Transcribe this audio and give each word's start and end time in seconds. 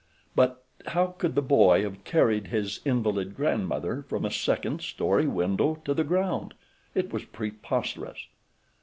But 0.35 0.65
how 0.87 1.13
could 1.19 1.35
the 1.35 1.43
boy 1.43 1.83
have 1.83 2.03
carried 2.05 2.47
his 2.47 2.79
invalid 2.85 3.35
grandmother 3.35 4.01
from 4.09 4.25
a 4.25 4.31
second 4.31 4.81
story 4.81 5.27
window 5.27 5.75
to 5.85 5.93
the 5.93 6.03
ground? 6.03 6.55
It 6.95 7.13
was 7.13 7.23
preposterous. 7.25 8.25